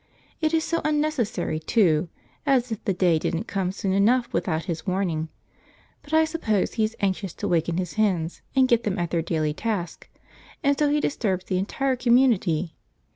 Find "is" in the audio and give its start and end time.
0.51-0.63, 6.83-6.95